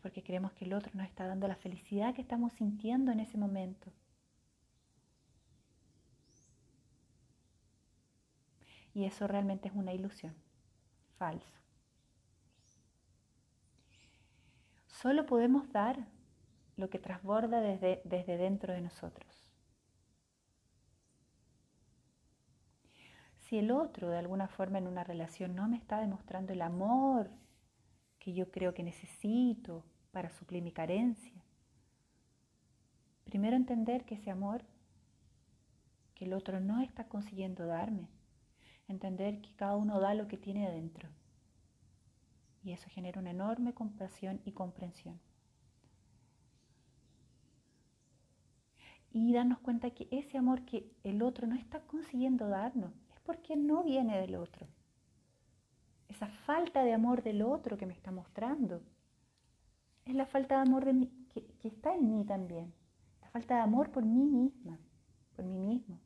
porque 0.00 0.24
creemos 0.24 0.50
que 0.54 0.64
el 0.64 0.72
otro 0.72 0.90
nos 0.94 1.06
está 1.06 1.28
dando 1.28 1.46
la 1.46 1.54
felicidad 1.54 2.12
que 2.12 2.22
estamos 2.22 2.52
sintiendo 2.54 3.12
en 3.12 3.20
ese 3.20 3.38
momento. 3.38 3.92
Y 8.94 9.04
eso 9.04 9.26
realmente 9.26 9.68
es 9.68 9.74
una 9.74 9.92
ilusión, 9.92 10.34
falso. 11.16 11.58
Solo 14.86 15.26
podemos 15.26 15.70
dar 15.72 16.06
lo 16.76 16.90
que 16.90 16.98
transborda 16.98 17.60
desde, 17.60 18.02
desde 18.04 18.36
dentro 18.36 18.72
de 18.72 18.82
nosotros. 18.82 19.50
Si 23.40 23.58
el 23.58 23.70
otro 23.70 24.08
de 24.08 24.18
alguna 24.18 24.48
forma 24.48 24.78
en 24.78 24.86
una 24.86 25.04
relación 25.04 25.54
no 25.54 25.68
me 25.68 25.76
está 25.76 26.00
demostrando 26.00 26.52
el 26.52 26.62
amor 26.62 27.30
que 28.18 28.32
yo 28.32 28.50
creo 28.50 28.72
que 28.72 28.82
necesito 28.82 29.84
para 30.12 30.30
suplir 30.30 30.62
mi 30.62 30.72
carencia. 30.72 31.42
Primero 33.24 33.56
entender 33.56 34.04
que 34.04 34.14
ese 34.14 34.30
amor 34.30 34.64
que 36.14 36.26
el 36.26 36.34
otro 36.34 36.60
no 36.60 36.80
está 36.80 37.08
consiguiendo 37.08 37.66
darme. 37.66 38.08
Entender 38.88 39.40
que 39.40 39.54
cada 39.54 39.76
uno 39.76 40.00
da 40.00 40.14
lo 40.14 40.28
que 40.28 40.36
tiene 40.36 40.66
adentro. 40.66 41.08
Y 42.64 42.72
eso 42.72 42.88
genera 42.90 43.20
una 43.20 43.30
enorme 43.30 43.74
compasión 43.74 44.40
y 44.44 44.52
comprensión. 44.52 45.20
Y 49.10 49.32
darnos 49.32 49.58
cuenta 49.58 49.90
que 49.90 50.08
ese 50.10 50.38
amor 50.38 50.64
que 50.64 50.90
el 51.02 51.22
otro 51.22 51.46
no 51.46 51.54
está 51.54 51.80
consiguiendo 51.80 52.48
darnos 52.48 52.92
es 53.12 53.20
porque 53.20 53.56
no 53.56 53.82
viene 53.82 54.18
del 54.20 54.36
otro. 54.36 54.66
Esa 56.08 56.28
falta 56.28 56.82
de 56.82 56.94
amor 56.94 57.22
del 57.22 57.42
otro 57.42 57.76
que 57.76 57.86
me 57.86 57.94
está 57.94 58.10
mostrando 58.10 58.82
es 60.04 60.14
la 60.14 60.26
falta 60.26 60.56
de 60.56 60.62
amor 60.62 60.84
de 60.84 61.08
que, 61.32 61.44
que 61.58 61.68
está 61.68 61.94
en 61.94 62.08
mí 62.08 62.24
también. 62.24 62.72
La 63.20 63.28
falta 63.30 63.56
de 63.56 63.60
amor 63.60 63.90
por 63.90 64.04
mí 64.04 64.24
misma, 64.24 64.78
por 65.34 65.44
mí 65.44 65.58
mismo. 65.58 66.00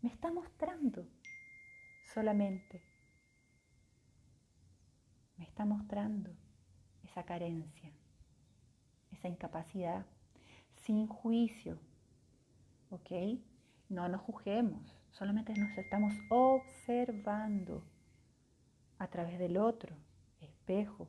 Me 0.00 0.08
está 0.08 0.32
mostrando 0.32 1.06
solamente. 2.12 2.82
Me 5.36 5.44
está 5.44 5.64
mostrando 5.64 6.30
esa 7.02 7.24
carencia, 7.24 7.90
esa 9.10 9.28
incapacidad, 9.28 10.06
sin 10.76 11.06
juicio. 11.06 11.78
¿Ok? 12.90 13.10
No 13.88 14.08
nos 14.08 14.20
juzguemos, 14.22 14.94
solamente 15.10 15.54
nos 15.54 15.76
estamos 15.76 16.14
observando 16.30 17.82
a 18.98 19.08
través 19.08 19.38
del 19.38 19.56
otro, 19.56 19.96
espejo, 20.40 21.08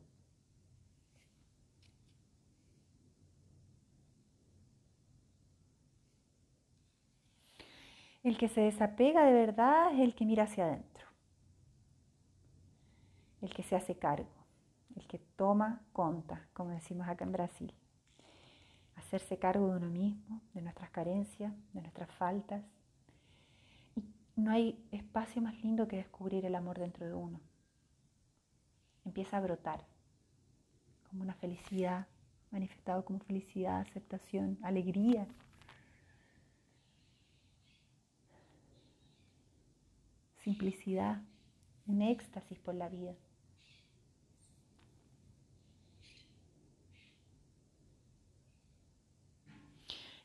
El 8.24 8.38
que 8.38 8.48
se 8.48 8.62
desapega 8.62 9.26
de 9.26 9.34
verdad 9.34 9.92
es 9.92 10.00
el 10.00 10.14
que 10.14 10.24
mira 10.24 10.44
hacia 10.44 10.64
adentro, 10.64 10.93
el 13.44 13.52
que 13.52 13.62
se 13.62 13.76
hace 13.76 13.94
cargo, 13.94 14.30
el 14.96 15.06
que 15.06 15.18
toma 15.18 15.82
conta, 15.92 16.48
como 16.54 16.70
decimos 16.70 17.06
acá 17.06 17.24
en 17.24 17.32
Brasil. 17.32 17.74
Hacerse 18.96 19.38
cargo 19.38 19.68
de 19.68 19.76
uno 19.76 19.90
mismo, 19.90 20.40
de 20.54 20.62
nuestras 20.62 20.88
carencias, 20.88 21.52
de 21.74 21.82
nuestras 21.82 22.10
faltas. 22.12 22.64
no 24.34 24.50
hay 24.50 24.82
espacio 24.92 25.42
más 25.42 25.62
lindo 25.62 25.86
que 25.86 25.96
descubrir 25.96 26.46
el 26.46 26.54
amor 26.54 26.78
dentro 26.78 27.06
de 27.06 27.12
uno. 27.12 27.38
Empieza 29.04 29.36
a 29.36 29.40
brotar 29.40 29.84
como 31.10 31.22
una 31.22 31.34
felicidad, 31.34 32.06
manifestado 32.50 33.04
como 33.04 33.18
felicidad, 33.18 33.80
aceptación, 33.80 34.58
alegría. 34.62 35.26
Simplicidad, 40.42 41.20
un 41.86 42.00
éxtasis 42.00 42.58
por 42.58 42.74
la 42.74 42.88
vida. 42.88 43.14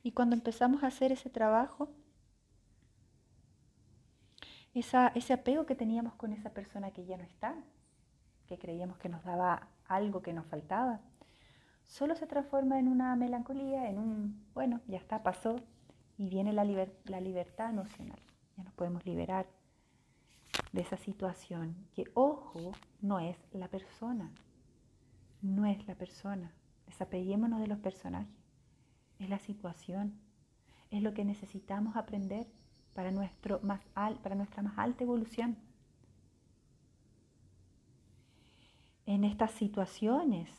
Y 0.09 0.11
cuando 0.11 0.35
empezamos 0.35 0.81
a 0.81 0.87
hacer 0.87 1.11
ese 1.11 1.29
trabajo, 1.29 1.87
ese 4.73 5.33
apego 5.33 5.67
que 5.67 5.75
teníamos 5.75 6.15
con 6.15 6.33
esa 6.33 6.49
persona 6.49 6.89
que 6.89 7.05
ya 7.05 7.15
no 7.15 7.23
está, 7.23 7.53
que 8.47 8.57
creíamos 8.57 8.97
que 8.97 9.07
nos 9.07 9.23
daba 9.23 9.67
algo 9.85 10.23
que 10.23 10.33
nos 10.33 10.47
faltaba, 10.47 10.99
solo 11.85 12.15
se 12.15 12.25
transforma 12.25 12.79
en 12.79 12.87
una 12.87 13.15
melancolía, 13.15 13.87
en 13.87 13.99
un, 13.99 14.47
bueno, 14.55 14.81
ya 14.87 14.97
está, 14.97 15.21
pasó, 15.21 15.57
y 16.17 16.27
viene 16.27 16.53
la, 16.53 16.63
la 16.63 17.21
libertad 17.21 17.69
emocional. 17.69 18.19
Ya 18.57 18.63
nos 18.63 18.73
podemos 18.73 19.05
liberar 19.05 19.45
de 20.71 20.81
esa 20.81 20.97
situación, 20.97 21.75
que 21.93 22.05
ojo, 22.15 22.71
no 22.99 23.19
es 23.19 23.37
la 23.51 23.67
persona, 23.67 24.31
no 25.43 25.67
es 25.67 25.85
la 25.85 25.93
persona. 25.93 26.51
Desapeguémonos 26.87 27.59
de 27.59 27.67
los 27.67 27.77
personajes, 27.77 28.38
la 29.29 29.39
situación, 29.39 30.19
es 30.91 31.01
lo 31.03 31.13
que 31.13 31.23
necesitamos 31.23 31.95
aprender 31.95 32.47
para, 32.93 33.11
nuestro 33.11 33.59
más 33.61 33.81
para 33.93 34.35
nuestra 34.35 34.63
más 34.63 34.77
alta 34.77 35.03
evolución. 35.03 35.57
En 39.05 39.23
estas 39.23 39.51
situaciones 39.51 40.49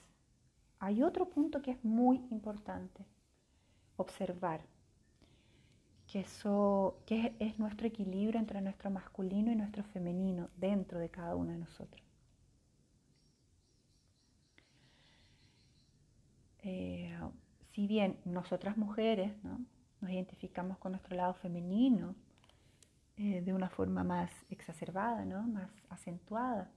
hay 0.79 1.03
otro 1.03 1.29
punto 1.29 1.63
que 1.63 1.73
es 1.73 1.85
muy 1.85 2.17
importante, 2.31 3.05
observar 3.97 4.63
que, 6.07 6.21
eso, 6.21 7.03
que 7.07 7.37
es, 7.39 7.59
nuestro 7.59 7.87
equilibrio 7.87 8.41
entre 8.41 8.61
nuestro 8.61 8.91
masculino 8.91 9.53
y 9.53 9.57
nuestro 9.57 9.85
femenino 9.85 10.49
dentro 10.57 10.99
de 10.99 11.11
cada 11.11 11.37
uno 11.37 11.53
de 11.53 11.59
nosotros. 11.59 12.03
Eh, 16.63 17.17
si 17.81 17.87
bien 17.87 18.19
nosotras 18.27 18.77
mujeres 18.77 19.33
nos 19.43 20.11
identificamos 20.11 20.77
con 20.77 20.93
nuestro 20.93 21.17
lado 21.17 21.33
femenino 21.33 22.15
eh, 23.17 23.41
de 23.41 23.55
una 23.55 23.71
forma 23.71 24.05
más 24.05 24.31
exacerbada, 24.51 25.25
¿no? 25.25 25.41
más 25.45 25.71
acentuada, 25.89 26.71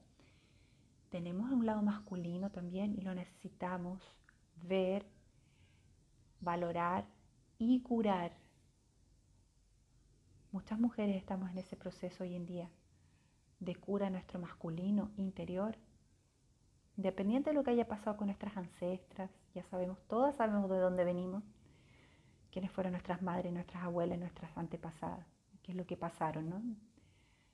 tenemos 1.09 1.51
un 1.51 1.65
lado 1.65 1.81
masculino 1.81 2.51
también 2.51 2.97
y 2.97 3.01
lo 3.01 3.13
necesitamos 3.13 4.01
ver, 4.61 5.05
valorar 6.39 7.05
y 7.57 7.81
curar. 7.81 8.37
Muchas 10.53 10.79
mujeres 10.79 11.17
estamos 11.17 11.51
en 11.51 11.57
ese 11.57 11.75
proceso 11.75 12.23
hoy 12.23 12.33
en 12.33 12.45
día 12.45 12.69
de 13.59 13.75
cura 13.75 14.09
nuestro 14.09 14.39
masculino 14.39 15.11
interior. 15.17 15.75
Independiente 16.95 17.49
de 17.49 17.55
lo 17.55 17.63
que 17.65 17.71
haya 17.71 17.89
pasado 17.89 18.15
con 18.15 18.27
nuestras 18.27 18.55
ancestras, 18.55 19.29
ya 19.53 19.63
sabemos, 19.63 19.99
todas 20.07 20.35
sabemos 20.35 20.69
de 20.69 20.77
dónde 20.77 21.03
venimos, 21.03 21.43
quiénes 22.51 22.71
fueron 22.71 22.93
nuestras 22.93 23.21
madres, 23.21 23.53
nuestras 23.53 23.83
abuelas, 23.83 24.19
nuestras 24.19 24.55
antepasadas, 24.57 25.27
qué 25.61 25.71
es 25.71 25.77
lo 25.77 25.85
que 25.85 25.97
pasaron, 25.97 26.49
¿no? 26.49 26.61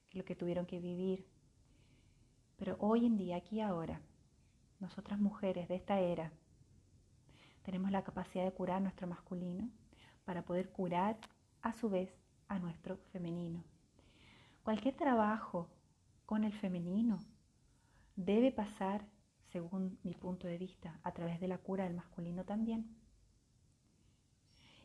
qué 0.09 0.17
es 0.17 0.23
lo 0.23 0.25
que 0.25 0.35
tuvieron 0.35 0.65
que 0.65 0.79
vivir, 0.79 1.27
pero 2.59 2.75
hoy 2.79 3.05
en 3.05 3.15
día, 3.15 3.37
aquí 3.37 3.61
ahora, 3.61 4.01
nosotras 4.79 5.19
mujeres 5.19 5.69
de 5.69 5.75
esta 5.75 5.99
era, 5.99 6.31
tenemos 7.63 7.91
la 7.91 8.03
capacidad 8.03 8.43
de 8.43 8.51
curar 8.51 8.81
nuestro 8.81 9.07
masculino 9.07 9.69
para 10.25 10.43
poder 10.43 10.69
curar 10.69 11.17
a 11.61 11.71
su 11.71 11.89
vez 11.89 12.13
a 12.47 12.59
nuestro 12.59 12.97
femenino. 13.11 13.63
Cualquier 14.63 14.95
trabajo 14.95 15.69
con 16.25 16.43
el 16.43 16.53
femenino 16.53 17.19
debe 18.15 18.51
pasar, 18.51 19.05
según 19.51 19.99
mi 20.03 20.13
punto 20.13 20.47
de 20.47 20.57
vista, 20.57 20.99
a 21.03 21.13
través 21.13 21.39
de 21.39 21.47
la 21.47 21.57
cura 21.57 21.83
del 21.85 21.95
masculino 21.95 22.45
también. 22.45 22.95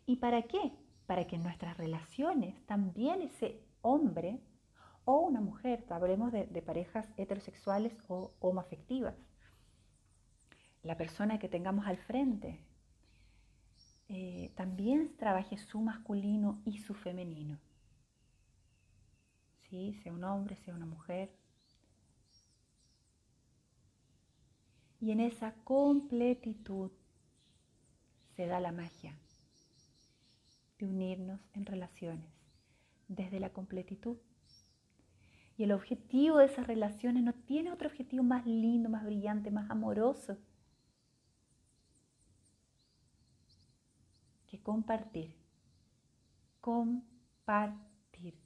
¿Y 0.07 0.17
para 0.17 0.43
qué? 0.43 0.73
Para 1.07 1.27
que 1.27 1.37
en 1.37 1.43
nuestras 1.43 1.77
relaciones 1.77 2.65
también 2.67 3.23
ese 3.23 3.63
hombre 3.83 4.41
o 5.05 5.19
una 5.21 5.41
mujer, 5.41 5.85
hablemos 5.91 6.33
de, 6.33 6.63
parejas 6.63 7.07
heterosexuales 7.17 7.93
o 8.09 8.33
homoafectivas. 8.41 9.15
La 10.83 10.97
persona 10.97 11.39
que 11.39 11.49
tengamos 11.49 11.87
al 11.87 11.99
frente 11.99 12.61
eh, 14.09 14.53
también 14.55 15.17
trabaje 15.17 15.59
su 15.59 15.81
masculino 15.81 16.63
y 16.65 16.79
su 16.79 16.95
femenino. 16.95 17.59
¿Sí? 19.69 19.95
Sea 20.03 20.13
un 20.13 20.25
hombre, 20.25 20.57
sea 20.57 20.75
una 20.75 20.87
mujer. 20.87 21.31
Y 25.05 25.11
en 25.11 25.21
esa 25.21 25.53
completitud 25.65 26.91
se 28.35 28.47
da 28.47 28.59
la 28.59 28.73
magia 28.73 29.15
de 30.79 30.87
unirnos 30.87 31.43
en 31.53 31.67
relaciones 31.67 32.31
desde 33.07 33.39
la 33.39 33.51
completitud 33.51 34.17
y 35.59 35.65
el 35.65 35.73
objetivo 35.73 36.39
de 36.39 36.47
esas 36.47 36.67
relaciones 36.67 37.23
no 37.23 37.35
tiene 37.35 37.71
otro 37.71 37.89
objetivo 37.89 38.23
más 38.23 38.47
lindo, 38.47 38.89
más 38.89 39.05
brillante, 39.05 39.51
más 39.51 39.71
amoroso 39.71 40.39
que 44.47 44.59
compartir. 44.59 45.37
Compartir. 46.63 48.39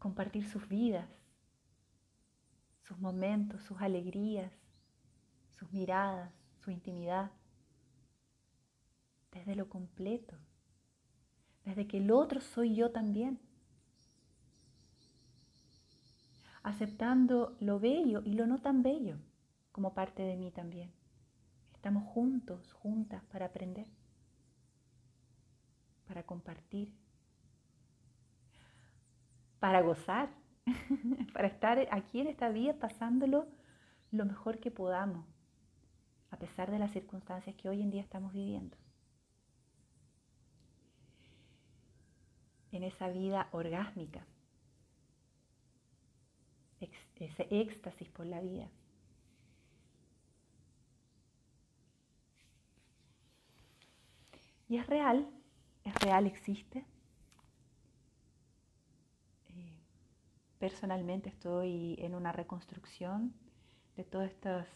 Compartir 0.00 0.44
sus 0.48 0.68
vidas, 0.68 1.08
sus 2.82 2.98
momentos, 2.98 3.62
sus 3.62 3.80
alegrías, 3.80 4.57
sus 5.58 5.72
miradas, 5.72 6.32
su 6.64 6.70
intimidad. 6.70 7.30
Desde 9.32 9.54
lo 9.54 9.68
completo. 9.68 10.36
Desde 11.64 11.86
que 11.86 11.98
el 11.98 12.10
otro 12.10 12.40
soy 12.40 12.74
yo 12.74 12.90
también. 12.90 13.40
aceptando 16.68 17.56
lo 17.60 17.80
bello 17.80 18.20
y 18.24 18.34
lo 18.34 18.46
no 18.46 18.58
tan 18.58 18.82
bello 18.82 19.16
como 19.72 19.94
parte 19.94 20.22
de 20.22 20.36
mí 20.36 20.50
también. 20.50 20.92
Estamos 21.72 22.04
juntos, 22.04 22.72
juntas 22.74 23.22
para 23.32 23.46
aprender, 23.46 23.86
para 26.06 26.24
compartir, 26.24 26.92
para 29.60 29.80
gozar, 29.80 30.28
para 31.32 31.48
estar 31.48 31.78
aquí 31.90 32.20
en 32.20 32.26
esta 32.26 32.50
vida 32.50 32.74
pasándolo 32.74 33.46
lo 34.10 34.26
mejor 34.26 34.58
que 34.58 34.70
podamos, 34.70 35.24
a 36.30 36.36
pesar 36.36 36.70
de 36.70 36.78
las 36.78 36.92
circunstancias 36.92 37.56
que 37.56 37.68
hoy 37.68 37.82
en 37.82 37.90
día 37.90 38.02
estamos 38.02 38.32
viviendo. 38.32 38.76
En 42.72 42.82
esa 42.82 43.08
vida 43.08 43.48
orgásmica 43.52 44.26
ese 47.24 47.48
éxtasis 47.50 48.08
por 48.10 48.26
la 48.26 48.40
vida. 48.40 48.68
Y 54.68 54.76
es 54.76 54.86
real, 54.86 55.28
es 55.84 55.94
real, 55.96 56.26
existe. 56.26 56.84
Eh, 59.48 59.78
personalmente 60.58 61.30
estoy 61.30 61.96
en 61.98 62.14
una 62.14 62.32
reconstrucción 62.32 63.34
de 63.96 64.04
todos 64.04 64.26
estos 64.26 64.66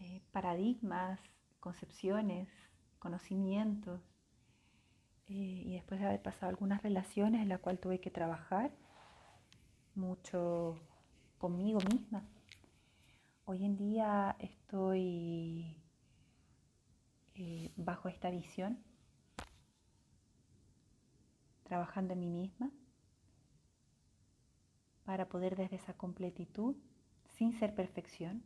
eh, 0.00 0.22
paradigmas, 0.32 1.20
concepciones, 1.60 2.48
conocimientos. 2.98 4.00
Eh, 5.28 5.62
y 5.66 5.74
después 5.74 6.00
de 6.00 6.06
haber 6.06 6.22
pasado 6.22 6.50
algunas 6.50 6.82
relaciones 6.82 7.42
en 7.42 7.48
las 7.48 7.60
cuales 7.60 7.80
tuve 7.80 8.00
que 8.00 8.10
trabajar, 8.10 8.70
mucho 9.94 10.78
conmigo 11.38 11.78
misma. 11.90 12.24
Hoy 13.46 13.64
en 13.64 13.76
día 13.76 14.36
estoy 14.38 15.76
eh, 17.34 17.72
bajo 17.76 18.08
esta 18.08 18.30
visión, 18.30 18.78
trabajando 21.64 22.14
en 22.14 22.20
mí 22.20 22.30
misma, 22.30 22.70
para 25.04 25.28
poder 25.28 25.56
desde 25.56 25.76
esa 25.76 25.94
completitud, 25.94 26.76
sin 27.36 27.52
ser 27.58 27.74
perfección, 27.74 28.42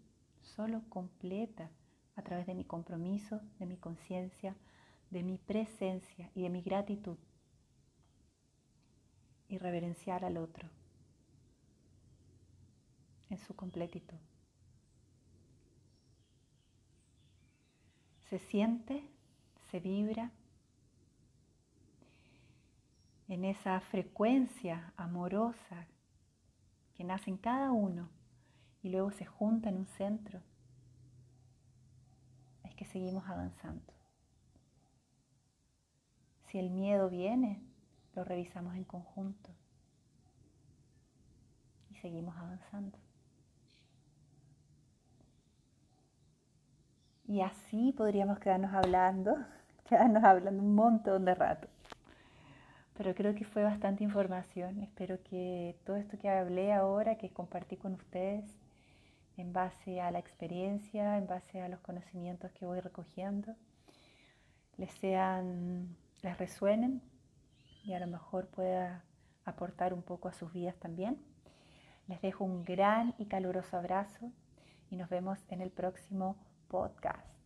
solo 0.49 0.83
completa 0.89 1.71
a 2.17 2.23
través 2.23 2.47
de 2.47 2.55
mi 2.55 2.65
compromiso, 2.65 3.41
de 3.59 3.67
mi 3.67 3.77
conciencia, 3.77 4.57
de 5.11 5.23
mi 5.23 5.39
presencia 5.39 6.31
y 6.35 6.43
de 6.43 6.51
mi 6.51 6.63
gratitud 6.63 7.17
y 9.49 9.59
reverenciar 9.59 10.25
al 10.25 10.37
otro 10.37 10.69
en 13.31 13.39
su 13.39 13.55
completitud. 13.55 14.19
Se 18.29 18.39
siente, 18.39 19.03
se 19.71 19.81
vibra 19.81 20.31
en 23.29 23.45
esa 23.45 23.81
frecuencia 23.81 24.93
amorosa 24.97 25.87
que 26.95 27.05
nace 27.05 27.31
en 27.31 27.39
cada 27.39 27.71
uno 27.71 28.18
y 28.83 28.91
luego 28.91 29.11
se 29.11 29.27
junta 29.27 29.69
en 29.69 29.77
un 29.77 29.87
centro, 29.87 30.41
es 32.65 32.75
que 32.75 32.85
seguimos 32.85 33.29
avanzando. 33.29 33.93
Si 36.47 36.59
el 36.59 36.71
miedo 36.71 37.11
viene, 37.11 37.63
lo 38.15 38.25
revisamos 38.25 38.75
en 38.75 38.85
conjunto 38.85 39.51
y 41.91 41.97
seguimos 41.97 42.37
avanzando. 42.37 42.99
Y 47.27 47.43
así 47.43 47.93
podríamos 47.93 48.39
quedarnos 48.39 48.73
hablando, 48.73 49.37
quedarnos 49.89 50.25
hablando 50.25 50.63
un 50.63 50.75
montón 50.75 51.27
de 51.27 51.35
rato. 51.35 51.69
Pero 52.97 53.15
creo 53.15 53.35
que 53.35 53.45
fue 53.45 53.63
bastante 53.63 54.03
información. 54.03 54.83
Espero 54.83 55.23
que 55.23 55.77
todo 55.85 55.97
esto 55.97 56.19
que 56.19 56.31
hablé 56.31 56.73
ahora, 56.73 57.17
que 57.17 57.31
compartí 57.31 57.77
con 57.77 57.93
ustedes, 57.93 58.45
en 59.39 59.53
base 59.53 60.01
a 60.01 60.11
la 60.11 60.19
experiencia, 60.19 61.17
en 61.17 61.27
base 61.27 61.63
a 61.63 61.69
los 61.69 61.81
conocimientos 61.81 62.51
que 62.53 62.67
voy 62.67 62.81
recogiendo, 62.81 63.55
les 64.77 64.93
sean, 64.95 65.97
les 66.23 66.37
resuenen 66.39 67.01
y 67.85 67.95
a 67.95 68.01
lo 68.01 68.09
mejor 68.09 68.49
pueda 68.49 69.05
aportar 69.45 69.95
un 69.95 70.03
poco 70.03 70.29
a 70.29 70.33
sus 70.33 70.53
vidas 70.53 70.77
también. 70.77 71.19
Les 72.09 72.21
dejo 72.21 72.45
un 72.45 72.65
gran 72.65 73.15
y 73.19 73.27
caluroso 73.27 73.77
abrazo 73.77 74.33
y 74.91 74.97
nos 74.97 75.09
vemos 75.09 75.39
en 75.51 75.61
el 75.61 75.71
próximo 75.71 76.37
podcast. 76.69 77.38